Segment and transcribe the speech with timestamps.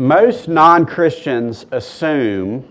[0.00, 2.66] Most non Christians assume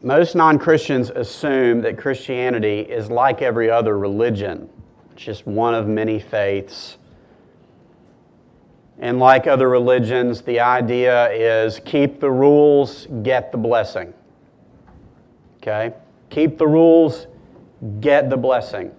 [0.00, 4.70] most non Christians assume that Christianity is like every other religion,
[5.16, 6.98] just one of many faiths.
[9.00, 14.14] And like other religions, the idea is keep the rules, get the blessing.
[15.56, 15.94] Okay?
[16.28, 17.26] Keep the rules,
[17.98, 18.92] get the blessing.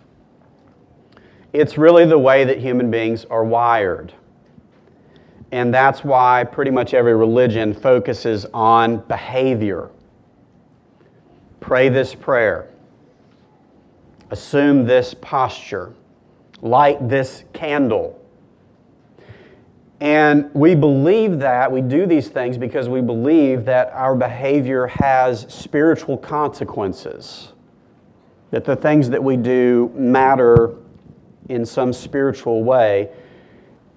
[1.54, 4.14] It's really the way that human beings are wired.
[5.52, 9.90] And that's why pretty much every religion focuses on behavior
[11.62, 12.68] Pray this prayer.
[14.32, 15.94] Assume this posture.
[16.62, 18.20] Light this candle.
[20.02, 25.46] And we believe that, we do these things because we believe that our behavior has
[25.54, 27.54] spiritual consequences.
[28.50, 30.76] That the things that we do matter
[31.50, 33.12] in some spiritual way.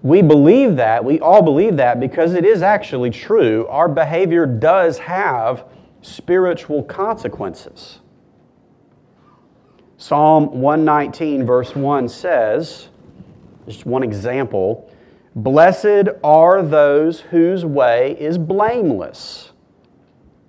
[0.04, 3.66] We believe that, we all believe that because it is actually true.
[3.68, 5.64] Our behavior does have
[6.02, 8.00] spiritual consequences.
[9.96, 12.90] Psalm 119, verse 1 says,
[13.66, 14.90] just one example,
[15.34, 19.52] Blessed are those whose way is blameless,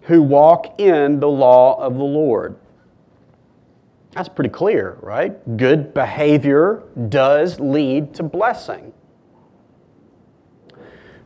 [0.03, 2.57] who walk in the law of the Lord.
[4.11, 5.55] That's pretty clear, right?
[5.55, 8.91] Good behavior does lead to blessing.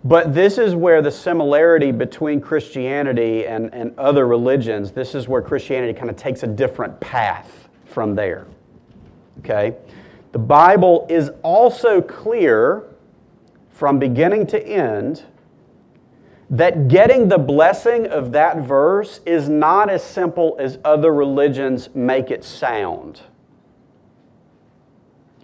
[0.04, 5.42] But this is where the similarity between Christianity and, and other religions, this is where
[5.42, 8.48] Christianity kind of takes a different path from there.
[9.40, 9.76] Okay?
[10.32, 12.86] The Bible is also clear
[13.70, 15.24] from beginning to end
[16.50, 22.32] that getting the blessing of that verse is not as simple as other religions make
[22.32, 23.22] it sound.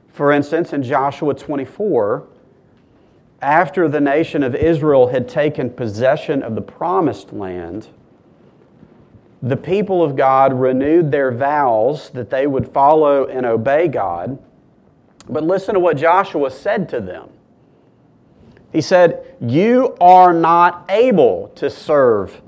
[0.09, 2.27] For instance, in Joshua 24,
[3.41, 7.89] after the nation of Israel had taken possession of the promised land,
[9.41, 14.39] the people of God renewed their vows that they would follow and obey God.
[15.29, 17.29] But listen to what Joshua said to them.
[18.71, 22.41] He said, You are not able to serve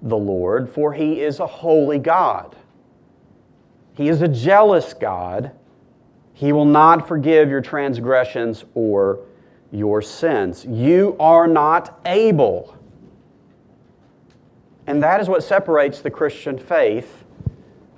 [0.00, 2.54] the Lord, for he is a holy God.
[3.94, 5.52] He is a jealous God.
[6.32, 9.20] He will not forgive your transgressions or
[9.74, 10.64] your sins.
[10.64, 12.76] You are not able.
[14.86, 17.24] And that is what separates the Christian faith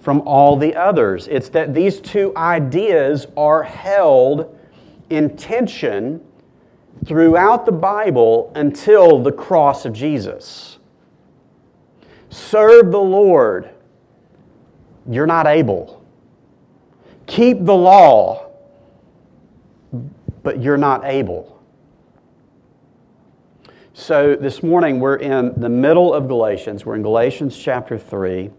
[0.00, 1.28] from all the others.
[1.28, 4.56] It's that these two ideas are held
[5.10, 6.24] in tension
[7.04, 10.78] throughout the Bible until the cross of Jesus.
[12.30, 13.70] Serve the Lord.
[15.08, 16.04] You're not able.
[17.26, 18.50] Keep the law,
[20.42, 21.55] but you're not able.
[23.98, 26.84] So this morning we're in the middle of Galatians.
[26.84, 28.50] We're in Galatians chapter 3.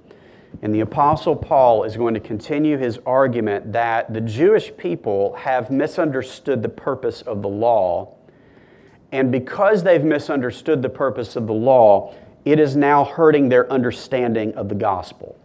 [0.63, 5.69] And the Apostle Paul is going to continue his argument that the Jewish people have
[5.69, 8.15] misunderstood the purpose of the law.
[9.11, 14.55] And because they've misunderstood the purpose of the law, it is now hurting their understanding
[14.55, 15.37] of the gospel.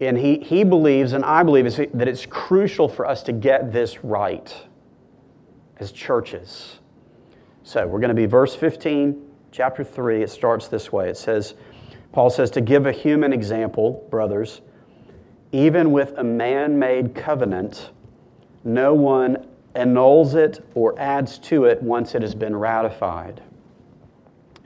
[0.00, 4.04] And he, he believes, and I believe, that it's crucial for us to get this
[4.04, 4.56] right
[5.80, 6.78] as churches.
[7.66, 10.22] So we're going to be verse 15, chapter 3.
[10.22, 11.08] It starts this way.
[11.08, 11.54] It says,
[12.12, 14.60] Paul says, to give a human example, brothers,
[15.50, 17.90] even with a man made covenant,
[18.64, 23.42] no one annuls it or adds to it once it has been ratified.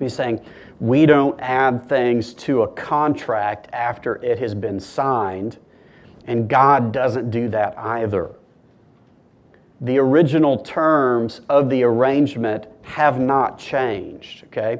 [0.00, 0.44] He's saying,
[0.80, 5.59] we don't add things to a contract after it has been signed,
[6.26, 8.34] and God doesn't do that either
[9.80, 14.78] the original terms of the arrangement have not changed, okay?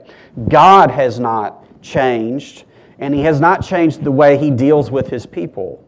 [0.49, 2.65] God has not changed,
[2.99, 5.85] and He has not changed the way He deals with His people.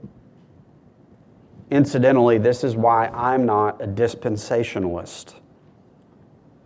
[1.71, 5.35] Incidentally, this is why I'm not a dispensationalist.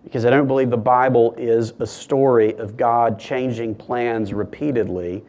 [0.02, 5.24] Because I don't believe the Bible is a story of God changing plans repeatedly.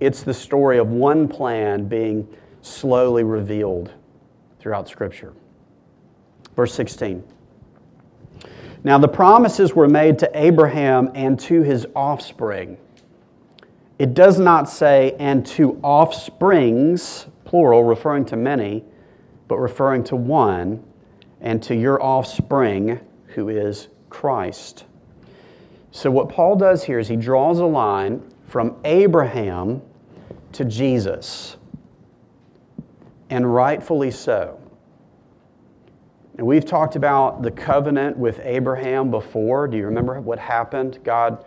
[0.00, 2.26] It's the story of one plan being
[2.62, 3.92] slowly revealed
[4.58, 5.34] throughout Scripture.
[6.56, 7.22] Verse 16.
[8.84, 12.78] Now the promises were made to Abraham and to his offspring.
[13.98, 18.84] It does not say, and to offsprings, plural, referring to many,
[19.48, 20.84] but referring to one,
[21.40, 24.84] and to your offspring, who is Christ.
[25.92, 29.80] So, what Paul does here is he draws a line from Abraham
[30.52, 31.56] to Jesus,
[33.30, 34.60] and rightfully so.
[36.36, 39.66] And we've talked about the covenant with Abraham before.
[39.66, 40.98] Do you remember what happened?
[41.02, 41.44] God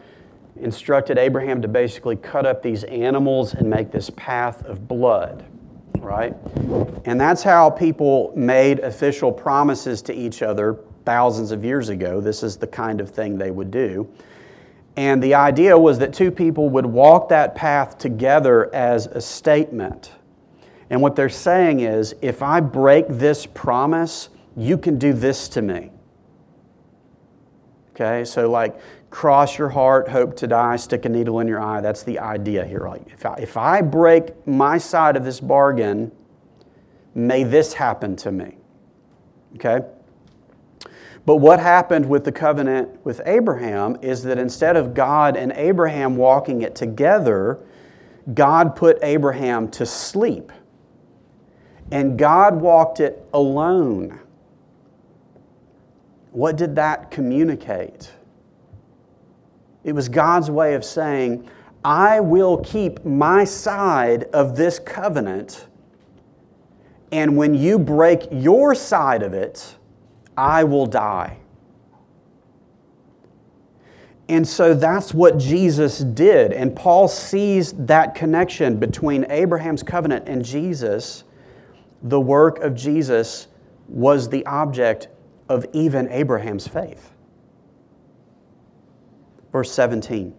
[0.60, 5.46] instructed Abraham to basically cut up these animals and make this path of blood,
[6.00, 6.36] right?
[7.06, 12.20] And that's how people made official promises to each other thousands of years ago.
[12.20, 14.12] This is the kind of thing they would do.
[14.98, 20.14] And the idea was that two people would walk that path together as a statement.
[20.90, 25.62] And what they're saying is if I break this promise, you can do this to
[25.62, 25.90] me.
[27.92, 28.80] Okay, so like
[29.10, 31.82] cross your heart, hope to die, stick a needle in your eye.
[31.82, 32.82] That's the idea here.
[32.88, 36.12] Like if I, if I break my side of this bargain,
[37.16, 38.58] may this happen to me.
[39.56, 39.80] Okay?
[41.26, 46.18] But what happened with the covenant with Abraham is that instead of God and Abraham
[46.18, 47.60] walking it together,
[48.34, 50.52] God put Abraham to sleep.
[51.92, 54.20] And God walked it alone.
[56.32, 58.12] What did that communicate?
[59.84, 61.50] It was God's way of saying,
[61.84, 65.68] I will keep my side of this covenant,
[67.12, 69.76] and when you break your side of it,
[70.38, 71.38] I will die.
[74.28, 76.54] And so that's what Jesus did.
[76.54, 81.24] And Paul sees that connection between Abraham's covenant and Jesus.
[82.04, 83.48] The work of Jesus
[83.88, 85.08] was the object
[85.50, 87.12] of even Abraham's faith.
[89.52, 90.34] Verse 17.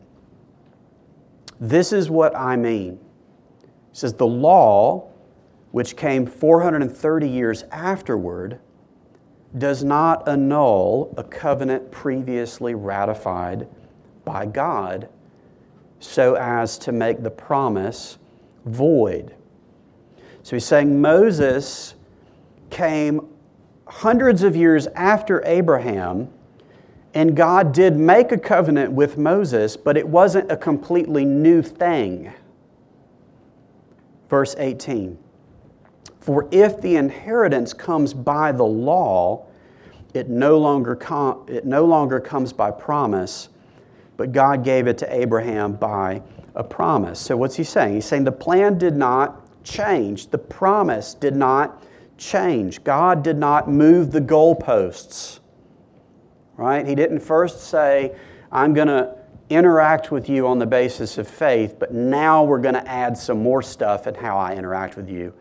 [1.59, 2.99] This is what I mean.
[3.61, 5.11] He says, The law,
[5.73, 8.61] which came 430 years afterward,
[9.59, 13.69] does not annul a covenant previously ratified
[14.25, 15.09] by God
[15.99, 18.19] so as to make the promise
[18.65, 19.35] void.
[20.43, 21.95] So he's saying Moses
[22.71, 23.30] came
[23.91, 26.29] hundreds of years after Abraham,
[27.13, 32.33] and God did make a covenant with Moses, but it wasn't a completely new thing.
[34.29, 35.19] Verse 18
[36.21, 39.47] For if the inheritance comes by the law,
[40.15, 43.49] it no longer, com- it no longer comes by promise,
[44.17, 46.23] but God gave it to Abraham by
[46.55, 47.19] a promise.
[47.19, 47.95] So, what's he saying?
[47.95, 51.85] He's saying the plan did not change, the promise did not
[52.21, 52.85] change.
[52.85, 55.41] God did not move the goalposts,
[56.57, 56.87] right?
[56.87, 58.15] He didn't first say,
[58.53, 59.17] I'm going to
[59.49, 63.43] interact with you on the basis of faith, but now we're going to add some
[63.43, 65.35] more stuff in how I interact with you.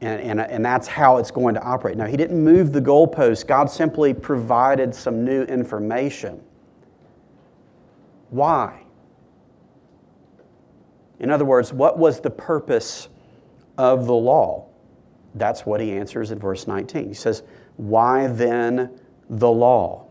[0.00, 1.96] And, and, and that's how it's going to operate.
[1.96, 6.42] Now, he didn't move the goalposts, God simply provided some new information.
[8.30, 8.82] Why?
[11.20, 13.08] In other words, what was the purpose
[13.76, 14.67] of the law?
[15.34, 17.08] That's what he answers in verse 19.
[17.08, 17.42] He says,
[17.76, 18.90] Why then
[19.28, 20.06] the law?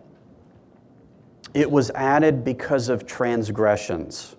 [1.54, 4.36] It was added because of transgressions,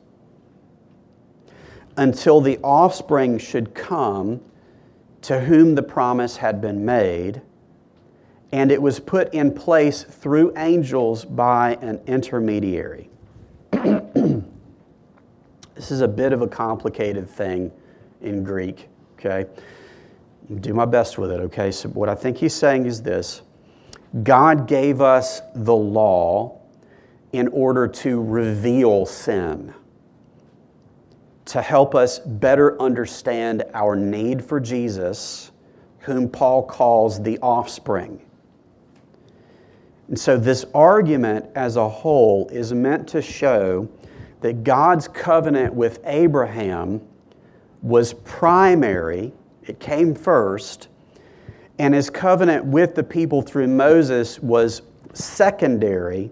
[1.97, 4.41] until the offspring should come
[5.23, 7.43] to whom the promise had been made,
[8.53, 13.11] and it was put in place through angels by an intermediary.
[13.73, 14.45] this
[15.91, 17.73] is a bit of a complicated thing
[18.21, 18.89] in Greek,
[19.19, 19.47] okay?
[20.57, 21.71] Do my best with it, okay?
[21.71, 23.43] So, what I think he's saying is this
[24.23, 26.61] God gave us the law
[27.33, 29.75] in order to reveal sin,
[31.45, 35.51] to help us better understand our need for Jesus,
[35.99, 38.21] whom Paul calls the offspring.
[40.09, 43.87] And so, this argument as a whole is meant to show
[44.41, 47.03] that God's covenant with Abraham
[47.83, 49.33] was primary
[49.69, 50.89] it came first,
[51.79, 54.83] and his covenant with the people through Moses was
[55.13, 56.31] secondary,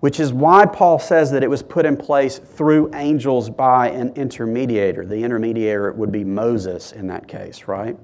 [0.00, 4.12] which is why Paul says that it was put in place through angels by an
[4.14, 5.08] intermediator.
[5.08, 7.96] The intermediator would be Moses in that case, right?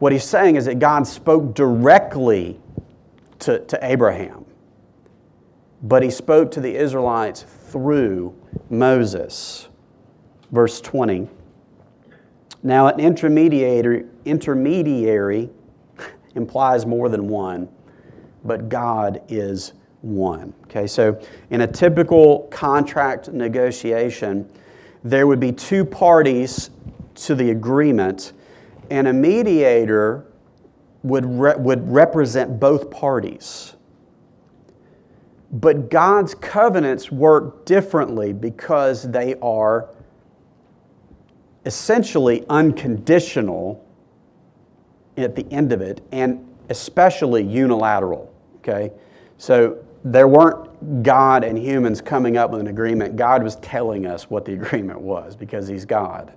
[0.00, 2.60] What he's saying is that God spoke directly
[3.40, 4.44] to, to Abraham,
[5.82, 8.34] but he spoke to the Israelites through
[8.68, 9.68] Moses.
[10.50, 11.28] Verse 20.
[12.64, 14.06] Now, an intermediary,
[16.34, 17.68] implies more than one,
[18.42, 20.54] but God is one.
[20.64, 24.48] Okay, so in a typical contract negotiation,
[25.04, 26.70] there would be two parties
[27.16, 28.32] to the agreement,
[28.90, 30.26] and a mediator
[31.02, 33.74] would, re- would represent both parties.
[35.52, 39.90] But God's covenants work differently because they are
[41.66, 43.84] essentially unconditional
[45.16, 46.00] at the end of it.
[46.12, 48.32] And especially unilateral.
[48.58, 48.92] Okay?
[49.38, 53.16] So there weren't God and humans coming up with an agreement.
[53.16, 56.32] God was telling us what the agreement was because He's God.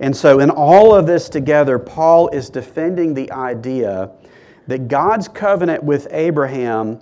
[0.00, 4.12] And so, in all of this together, Paul is defending the idea
[4.68, 7.00] that God's covenant with Abraham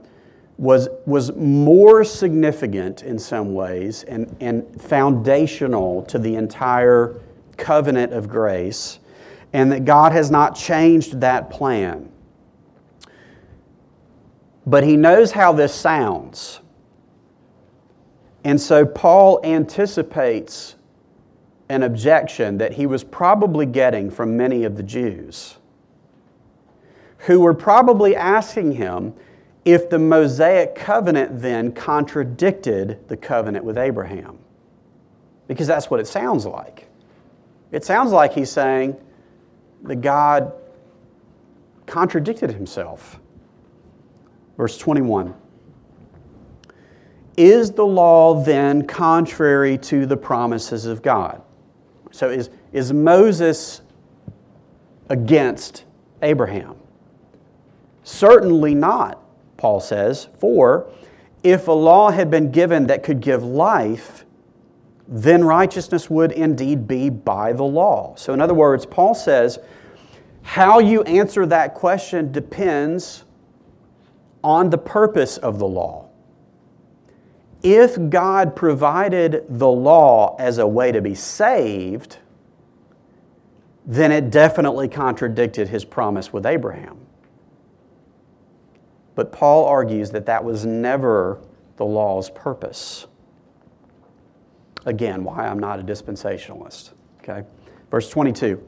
[0.58, 7.20] was, was more significant in some ways and, and foundational to the entire
[7.56, 8.98] covenant of grace,
[9.52, 12.10] and that God has not changed that plan.
[14.66, 16.60] But he knows how this sounds.
[18.44, 20.76] And so Paul anticipates
[21.68, 25.56] an objection that he was probably getting from many of the Jews,
[27.18, 29.14] who were probably asking him
[29.66, 34.38] if the Mosaic covenant then contradicted the covenant with Abraham.
[35.48, 36.88] Because that's what it sounds like.
[37.72, 38.96] It sounds like he's saying
[39.82, 40.52] that God
[41.86, 43.18] contradicted himself.
[44.56, 45.34] Verse 21
[47.36, 51.42] Is the law then contrary to the promises of God?
[52.12, 53.82] So is, is Moses
[55.08, 55.84] against
[56.22, 56.76] Abraham?
[58.04, 59.25] Certainly not,
[59.56, 60.28] Paul says.
[60.38, 60.90] For
[61.42, 64.24] if a law had been given that could give life,
[65.08, 68.14] then righteousness would indeed be by the law.
[68.16, 69.58] So, in other words, Paul says,
[70.42, 73.24] how you answer that question depends
[74.42, 76.08] on the purpose of the law.
[77.62, 82.18] If God provided the law as a way to be saved,
[83.84, 87.05] then it definitely contradicted his promise with Abraham.
[89.16, 91.40] But Paul argues that that was never
[91.76, 93.08] the law's purpose.
[94.84, 96.92] Again, why I'm not a dispensationalist.
[97.20, 97.42] Okay?
[97.90, 98.62] Verse 22.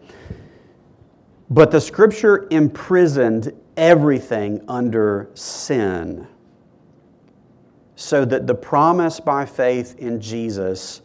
[1.50, 6.26] But the scripture imprisoned everything under sin,
[7.94, 11.02] so that the promise by faith in Jesus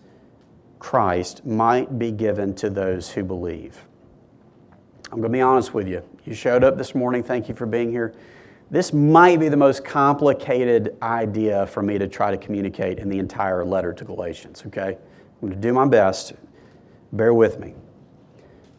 [0.79, 3.85] Christ might be given to those who believe.
[5.05, 6.01] I'm going to be honest with you.
[6.25, 7.23] You showed up this morning.
[7.23, 8.13] Thank you for being here.
[8.74, 13.20] This might be the most complicated idea for me to try to communicate in the
[13.20, 14.98] entire letter to Galatians, okay?
[14.98, 16.34] I'm going to do my best.
[17.12, 17.75] Bear with me.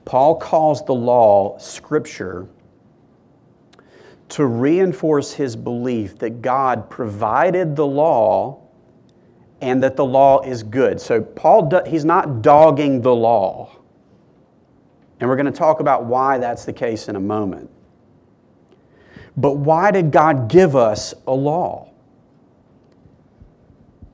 [0.04, 2.48] Paul calls the law Scripture
[4.30, 8.62] to reinforce his belief that God provided the law
[9.60, 11.00] and that the law is good.
[11.00, 13.70] So Paul he's not dogging the law.
[15.20, 17.70] And we're going to talk about why that's the case in a moment.
[19.36, 21.88] But why did God give us a law?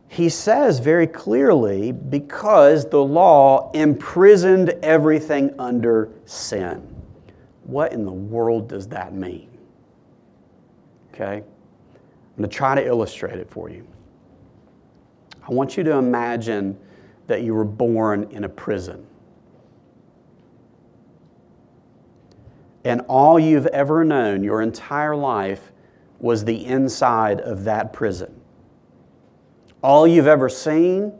[0.08, 6.86] He says very clearly because the law imprisoned everything under sin.
[7.64, 9.48] What in the world does that mean?
[11.14, 11.36] Okay?
[11.36, 13.86] I'm going to try to illustrate it for you.
[15.48, 16.78] I want you to imagine
[17.26, 19.06] that you were born in a prison.
[22.84, 25.72] And all you've ever known your entire life
[26.18, 28.40] was the inside of that prison.
[29.82, 31.12] All you've ever seen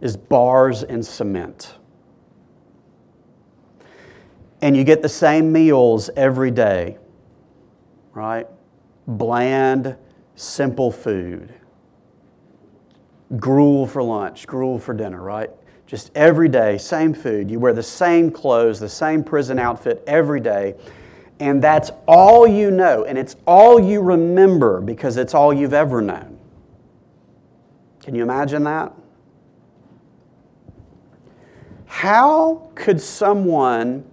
[0.00, 1.76] is bars and cement.
[4.60, 6.98] And you get the same meals every day,
[8.12, 8.46] right?
[9.06, 9.96] Bland,
[10.34, 11.54] simple food.
[13.36, 15.50] Gruel for lunch, gruel for dinner, right?
[15.88, 17.50] Just every day, same food.
[17.50, 20.74] You wear the same clothes, the same prison outfit every day.
[21.40, 26.02] And that's all you know, and it's all you remember because it's all you've ever
[26.02, 26.38] known.
[28.02, 28.92] Can you imagine that?
[31.86, 34.04] How could someone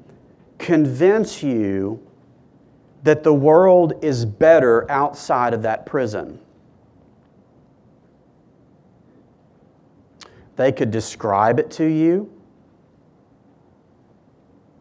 [0.57, 2.01] convince you
[3.03, 6.39] that the world is better outside of that prison?
[10.55, 12.31] They could describe it to you.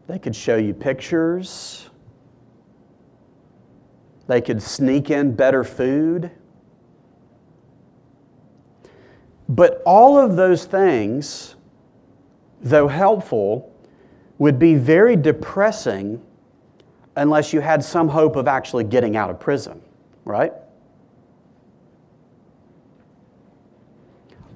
[0.07, 1.89] They could show you pictures.
[4.27, 6.31] They could sneak in better food.
[9.47, 11.55] But all of those things,
[12.61, 13.71] though helpful,
[14.37, 16.21] would be very depressing
[17.15, 19.81] unless you had some hope of actually getting out of prison,
[20.25, 20.51] right?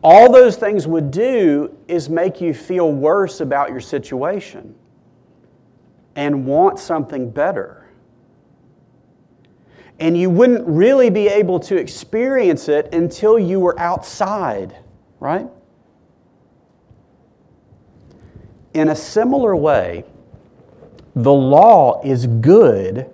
[0.03, 4.75] All those things would do is make you feel worse about your situation
[6.15, 7.87] and want something better.
[9.99, 14.75] And you wouldn't really be able to experience it until you were outside,
[15.19, 15.47] right?
[18.73, 20.05] In a similar way,
[21.15, 23.11] the law is good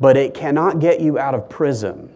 [0.00, 2.14] but it cannot get you out of prison.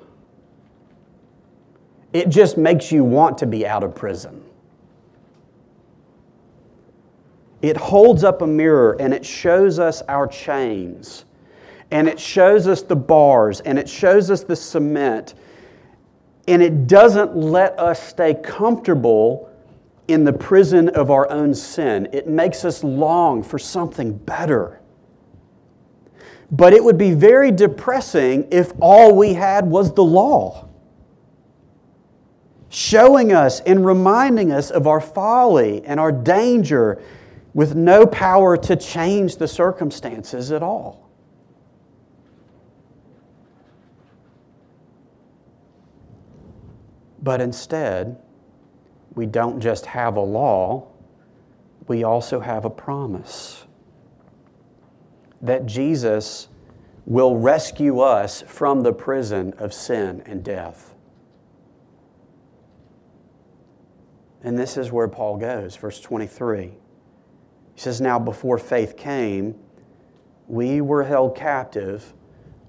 [2.13, 4.43] It just makes you want to be out of prison.
[7.61, 11.25] It holds up a mirror and it shows us our chains,
[11.91, 15.35] and it shows us the bars, and it shows us the cement,
[16.47, 19.51] and it doesn't let us stay comfortable
[20.07, 22.09] in the prison of our own sin.
[22.13, 24.81] It makes us long for something better.
[26.51, 30.68] But it would be very depressing if all we had was the law
[32.71, 37.03] showing us and reminding us of our folly and our danger
[37.55, 41.09] with no power to change the circumstances at all.
[47.23, 48.19] But instead,
[49.15, 50.89] we don't just have a law,
[51.89, 53.65] we also have a promise
[55.41, 56.49] that Jesus
[57.07, 60.88] will rescue us from the prison of sin and death.
[64.43, 66.67] And this is where Paul goes, verse 23.
[66.67, 69.55] He says, Now before faith came,
[70.47, 72.13] we were held captive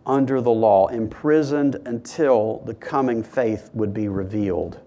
[0.05, 4.79] under the law, imprisoned until the coming faith would be revealed.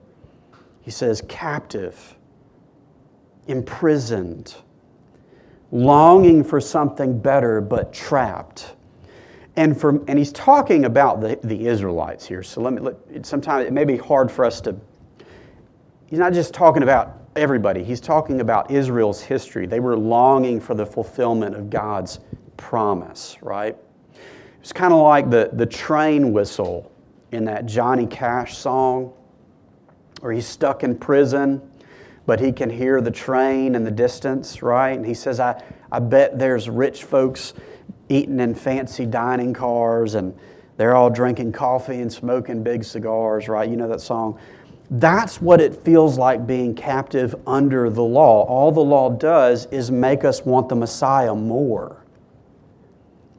[0.81, 2.17] He says, captive,
[3.47, 4.57] imprisoned,
[5.71, 8.75] longing for something better, but trapped.
[9.55, 12.43] And, for, and he's talking about the, the Israelites here.
[12.43, 14.77] So let me, let, sometimes it may be hard for us to
[16.13, 19.65] he's not just talking about everybody, he's talking about Israel's history.
[19.65, 22.21] They were longing for the fulfillment of God's
[22.59, 23.75] promise, right?
[24.61, 26.93] It's kind of like the, the train whistle
[27.31, 29.15] in that Johnny Cash song,
[30.21, 31.63] where he's stuck in prison,
[32.27, 34.91] but he can hear the train in the distance, right?
[34.91, 37.55] And he says, I, I bet there's rich folks
[38.11, 40.39] eating in fancy dining cars and
[40.77, 43.67] they're all drinking coffee and smoking big cigars, right?
[43.67, 44.39] You know that song?
[44.95, 48.45] That's what it feels like being captive under the law.
[48.45, 52.05] All the law does is make us want the Messiah more.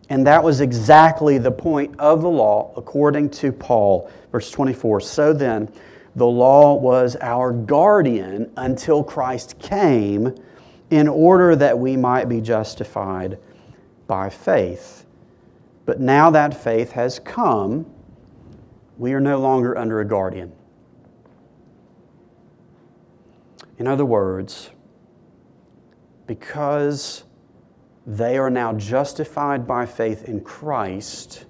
[0.09, 5.01] And that was exactly the point of the law, according to Paul, verse 24.
[5.01, 5.71] So then,
[6.15, 10.33] the law was our guardian until Christ came
[10.89, 13.37] in order that we might be justified
[14.07, 15.05] by faith.
[15.85, 17.85] But now that faith has come,
[18.97, 20.51] we are no longer under a guardian.
[23.83, 24.69] In other words,
[26.25, 27.25] because
[28.07, 31.43] they are now justified by faith in Christ,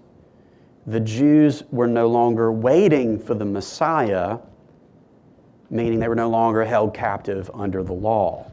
[0.87, 4.39] the Jews were no longer waiting for the Messiah,
[5.69, 8.51] meaning they were no longer held captive under the law.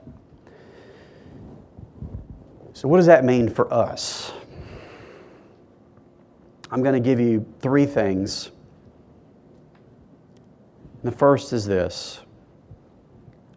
[2.75, 4.31] So, what does that mean for us?
[6.71, 8.51] I'm going to give you three things.
[11.03, 12.21] The first is this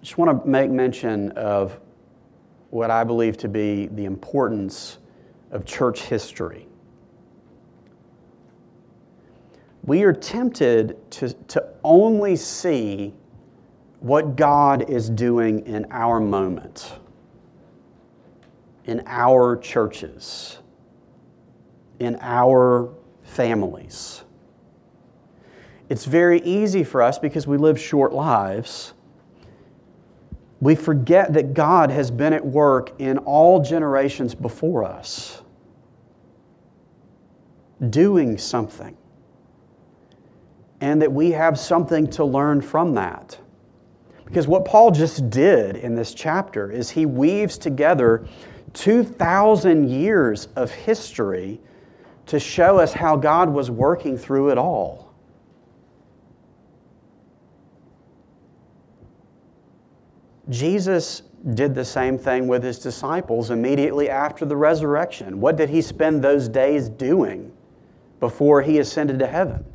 [0.03, 1.79] just want to make mention of
[2.71, 4.97] what I believe to be the importance
[5.51, 6.67] of church history.
[9.85, 13.13] We are tempted to, to only see
[14.01, 16.99] what God is doing in our moment,
[18.83, 20.59] in our churches,
[21.99, 24.23] in our families.
[25.87, 28.93] It's very easy for us because we live short lives
[30.63, 35.41] we forget that God has been at work in all generations before us,
[37.89, 38.95] doing something,
[40.79, 43.37] and that we have something to learn from that.
[44.23, 48.25] Because what Paul just did in this chapter is he weaves together
[48.71, 51.59] 2,000 years of history
[52.27, 55.02] to show us how God was working through it all.
[60.49, 65.39] Jesus did the same thing with his disciples immediately after the resurrection.
[65.39, 67.51] What did he spend those days doing
[68.19, 69.65] before he ascended to heaven?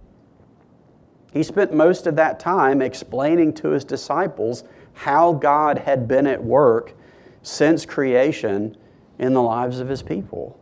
[1.32, 6.42] He spent most of that time explaining to his disciples how God had been at
[6.42, 6.94] work
[7.42, 8.76] since creation
[9.18, 10.58] in the lives of his people.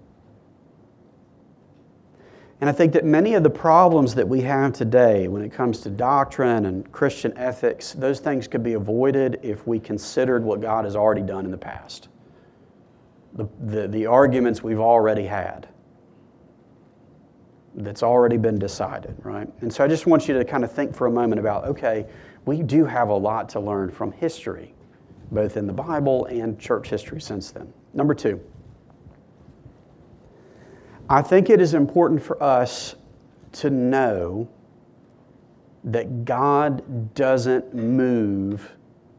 [2.61, 5.81] And I think that many of the problems that we have today when it comes
[5.81, 10.85] to doctrine and Christian ethics, those things could be avoided if we considered what God
[10.85, 12.09] has already done in the past.
[13.35, 15.69] The, the, the arguments we've already had
[17.75, 19.49] that's already been decided, right?
[19.61, 22.07] And so I just want you to kind of think for a moment about okay,
[22.47, 24.75] we do have a lot to learn from history,
[25.31, 27.71] both in the Bible and church history since then.
[27.92, 28.40] Number two,
[31.09, 32.97] I think it is important for us
[33.53, 34.49] to know
[35.85, 38.73] that God doesn't move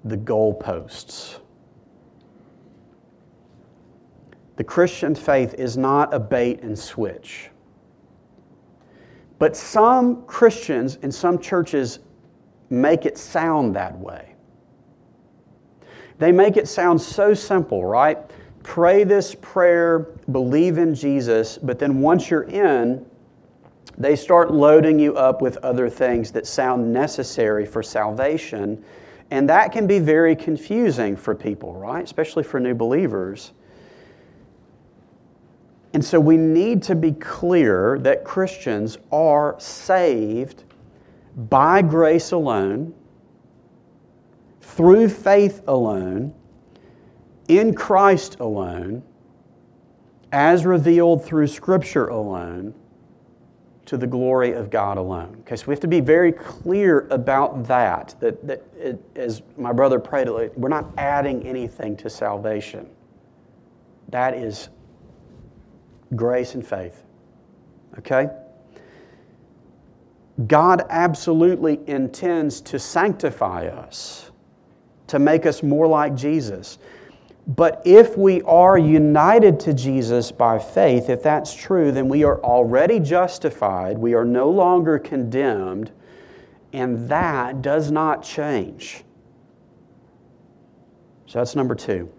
[0.03, 1.39] the goalposts.
[4.57, 7.51] The Christian faith is not a bait and switch.
[9.39, 11.99] But some Christians and some churches
[12.69, 14.35] make it sound that way.
[16.17, 18.17] They make it sound so simple, right?
[18.67, 19.99] Pray this prayer,
[20.29, 23.05] believe in Jesus, but then once you're in,
[23.97, 28.83] they start loading you up with other things that sound necessary for salvation.
[29.31, 32.03] And that can be very confusing for people, right?
[32.03, 33.53] Especially for new believers.
[35.93, 40.65] And so we need to be clear that Christians are saved
[41.37, 42.93] by grace alone,
[44.59, 46.35] through faith alone,
[47.47, 49.03] in Christ alone,
[50.31, 52.73] as revealed through Scripture alone,
[53.85, 55.37] to the glory of God alone.
[55.41, 59.71] Okay, so we have to be very clear about that, that, that it, as my
[59.71, 62.89] brother prayed, we're not adding anything to salvation.
[64.09, 64.67] That is
[66.17, 67.03] grace and faith.
[67.97, 68.27] Okay?
[70.45, 74.31] God absolutely intends to sanctify us,
[75.07, 76.77] to make us more like Jesus.
[77.47, 82.43] But if we are united to Jesus by faith, if that's true, then we are
[82.43, 83.97] already justified.
[83.97, 85.91] We are no longer condemned,
[86.73, 89.05] and that does not change.
[91.25, 92.11] So that's number two.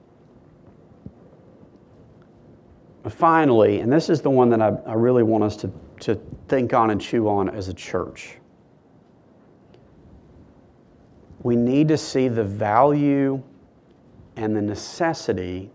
[3.07, 6.73] Finally, and this is the one that I, I really want us to, to think
[6.73, 8.37] on and chew on as a church.
[11.43, 13.43] We need to see the value
[14.38, 15.68] and the necessity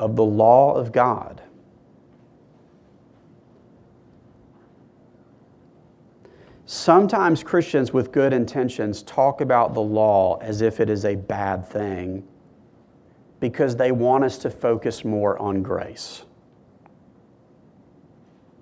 [0.00, 1.40] of the law of God.
[6.66, 11.66] Sometimes Christians with good intentions talk about the law as if it is a bad
[11.66, 12.26] thing
[13.38, 16.24] because they want us to focus more on grace.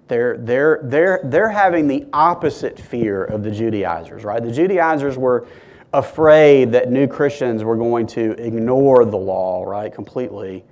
[0.09, 4.43] They're, they're, they're, they're having the opposite fear of the Judaizers, right?
[4.43, 5.49] The Judaizers were
[5.93, 10.65] afraid that new Christians were going to ignore the law, right, completely.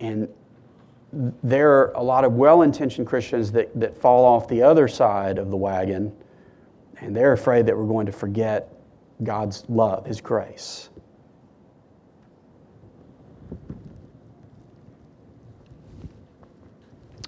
[0.00, 0.28] And
[1.42, 5.38] there are a lot of well intentioned Christians that, that fall off the other side
[5.38, 6.12] of the wagon,
[6.98, 8.72] and they're afraid that we're going to forget
[9.22, 10.90] God's love, His grace.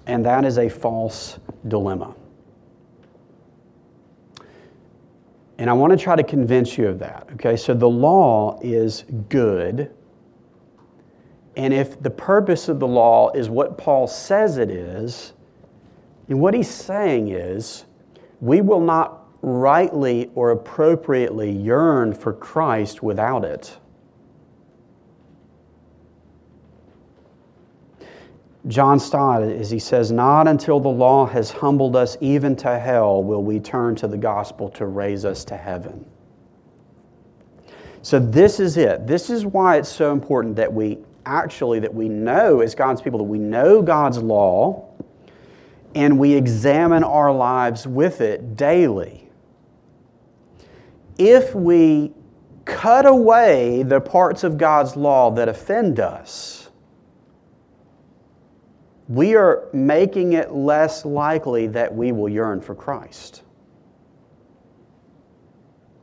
[0.05, 2.15] And that is a false dilemma.
[5.57, 7.27] And I want to try to convince you of that.
[7.33, 9.91] Okay, so the law is good.
[11.55, 15.33] And if the purpose of the law is what Paul says it is,
[16.27, 17.85] and what he's saying is,
[18.41, 23.77] we will not rightly or appropriately yearn for Christ without it.
[28.67, 33.23] John Stott, as he says, not until the law has humbled us even to hell
[33.23, 36.05] will we turn to the gospel to raise us to heaven.
[38.01, 39.07] So this is it.
[39.07, 43.19] This is why it's so important that we actually that we know as God's people
[43.19, 44.89] that we know God's law
[45.93, 49.29] and we examine our lives with it daily.
[51.17, 52.13] If we
[52.65, 56.66] cut away the parts of God's law that offend us,
[59.07, 63.43] we are making it less likely that we will yearn for Christ.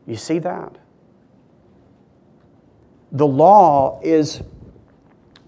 [0.07, 0.79] You see that?
[3.12, 4.43] The law is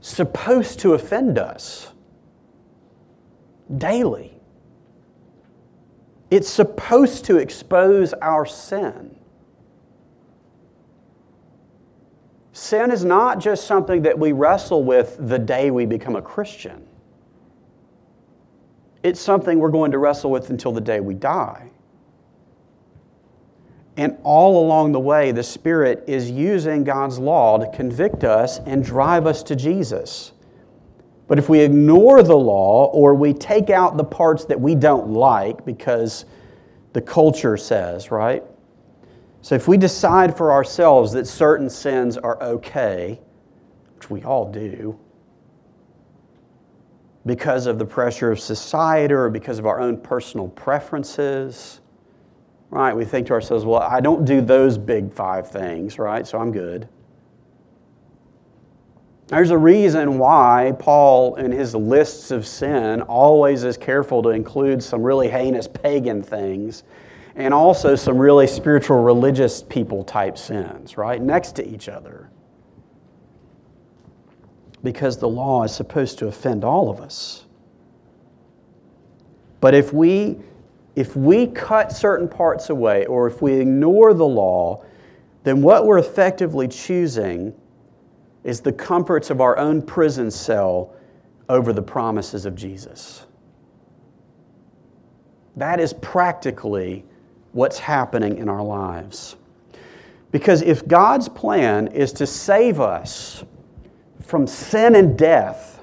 [0.00, 1.92] supposed to offend us
[3.76, 4.38] daily.
[6.30, 9.16] It's supposed to expose our sin.
[12.52, 16.86] Sin is not just something that we wrestle with the day we become a Christian.
[19.06, 21.70] It's something we're going to wrestle with until the day we die.
[23.96, 28.84] And all along the way, the Spirit is using God's law to convict us and
[28.84, 30.32] drive us to Jesus.
[31.28, 35.10] But if we ignore the law or we take out the parts that we don't
[35.10, 36.24] like because
[36.92, 38.42] the culture says, right?
[39.40, 43.20] So if we decide for ourselves that certain sins are okay,
[43.94, 44.98] which we all do,
[47.26, 51.80] because of the pressure of society or because of our own personal preferences.
[52.70, 52.94] Right?
[52.94, 56.26] We think to ourselves, well, I don't do those big five things, right?
[56.26, 56.88] So I'm good.
[59.28, 64.80] There's a reason why Paul, in his lists of sin, always is careful to include
[64.80, 66.84] some really heinous pagan things
[67.34, 71.20] and also some really spiritual religious people type sins, right?
[71.20, 72.30] Next to each other.
[74.86, 77.44] Because the law is supposed to offend all of us.
[79.60, 80.38] But if we
[80.94, 84.84] if we cut certain parts away or if we ignore the law,
[85.42, 87.52] then what we're effectively choosing
[88.44, 90.94] is the comforts of our own prison cell
[91.48, 93.26] over the promises of Jesus.
[95.56, 97.04] That is practically
[97.50, 99.34] what's happening in our lives.
[100.30, 103.42] Because if God's plan is to save us
[104.26, 105.80] from sin and death,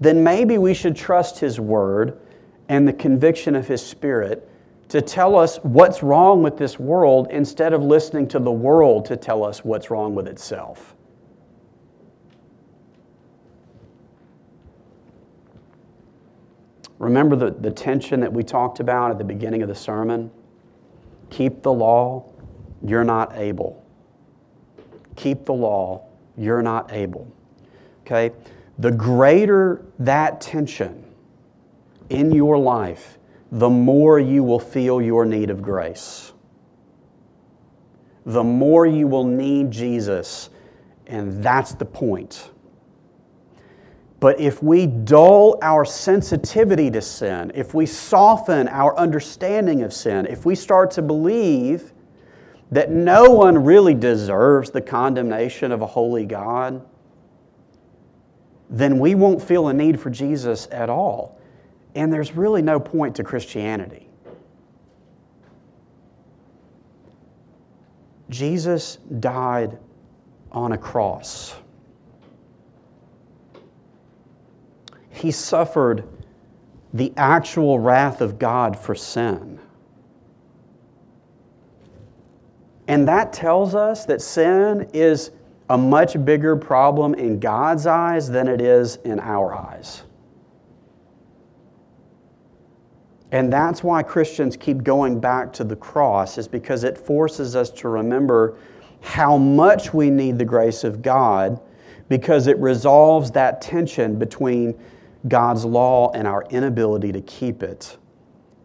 [0.00, 2.20] then maybe we should trust His Word
[2.68, 4.48] and the conviction of His Spirit
[4.88, 9.16] to tell us what's wrong with this world instead of listening to the world to
[9.16, 10.94] tell us what's wrong with itself.
[16.98, 20.30] Remember the, the tension that we talked about at the beginning of the sermon?
[21.30, 22.32] Keep the law,
[22.82, 23.84] you're not able.
[25.16, 27.30] Keep the law, you're not able.
[28.02, 28.32] Okay?
[28.78, 31.04] The greater that tension
[32.10, 33.18] in your life,
[33.52, 36.32] the more you will feel your need of grace.
[38.26, 40.50] The more you will need Jesus,
[41.06, 42.50] and that's the point.
[44.18, 50.26] But if we dull our sensitivity to sin, if we soften our understanding of sin,
[50.26, 51.92] if we start to believe
[52.74, 56.84] that no one really deserves the condemnation of a holy God,
[58.68, 61.40] then we won't feel a need for Jesus at all.
[61.94, 64.08] And there's really no point to Christianity.
[68.28, 69.78] Jesus died
[70.50, 71.54] on a cross.
[75.14, 76.04] he suffered
[76.92, 79.58] the actual wrath of God for sin.
[82.86, 85.30] And that tells us that sin is
[85.70, 90.02] a much bigger problem in God's eyes than it is in our eyes.
[93.32, 97.70] And that's why Christians keep going back to the cross, is because it forces us
[97.70, 98.56] to remember
[99.00, 101.60] how much we need the grace of God
[102.08, 104.78] because it resolves that tension between
[105.26, 107.96] God's law and our inability to keep it,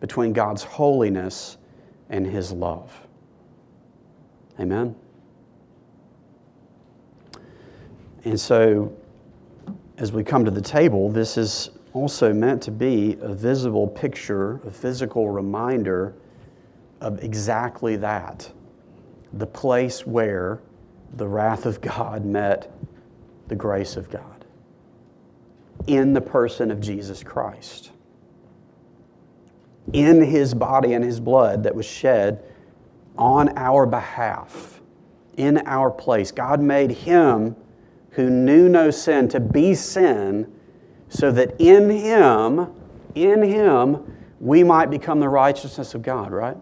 [0.01, 1.57] between God's holiness
[2.09, 3.07] and His love.
[4.59, 4.95] Amen?
[8.25, 8.93] And so,
[9.97, 14.59] as we come to the table, this is also meant to be a visible picture,
[14.65, 16.13] a physical reminder
[17.01, 18.51] of exactly that
[19.33, 20.59] the place where
[21.15, 22.71] the wrath of God met
[23.47, 24.45] the grace of God
[25.87, 27.91] in the person of Jesus Christ.
[29.93, 32.43] In his body and his blood that was shed
[33.19, 34.81] on our behalf,
[35.37, 36.31] in our place.
[36.31, 37.55] God made him
[38.11, 40.51] who knew no sin to be sin
[41.09, 42.73] so that in him,
[43.13, 46.57] in him, we might become the righteousness of God, right?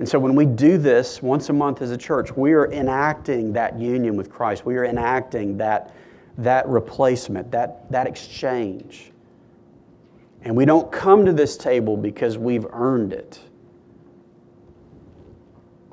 [0.00, 3.52] And so when we do this once a month as a church, we are enacting
[3.52, 4.66] that union with Christ.
[4.66, 5.94] We are enacting that
[6.38, 9.12] that replacement, that, that exchange.
[10.42, 13.38] And we don't come to this table because we've earned it.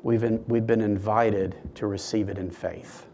[0.02, 3.06] We've, in, we've been invited to receive it in faith,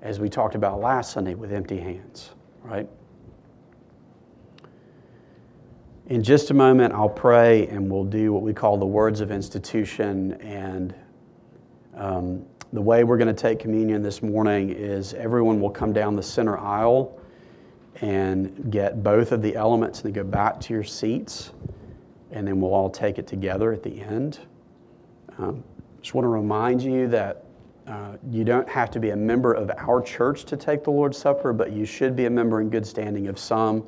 [0.00, 2.30] as we talked about last Sunday with empty hands,
[2.62, 2.88] right?
[6.06, 9.30] In just a moment, I'll pray and we'll do what we call the words of
[9.30, 10.32] institution.
[10.42, 10.94] And
[11.94, 16.16] um, the way we're going to take communion this morning is everyone will come down
[16.16, 17.18] the center aisle
[18.00, 21.52] and get both of the elements and go back to your seats,
[22.32, 24.40] and then we'll all take it together at the end.
[25.38, 25.64] Um,
[26.04, 27.44] just want to remind you that
[27.86, 31.16] uh, you don't have to be a member of our church to take the Lord's
[31.16, 33.86] Supper, but you should be a member in good standing of some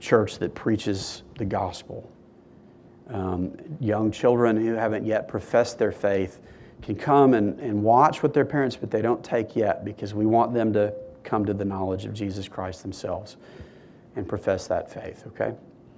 [0.00, 2.10] church that preaches the gospel.
[3.08, 6.40] Um, young children who haven't yet professed their faith
[6.80, 10.24] can come and, and watch with their parents, but they don't take yet because we
[10.24, 13.36] want them to come to the knowledge of Jesus Christ themselves
[14.16, 15.52] and profess that faith, okay?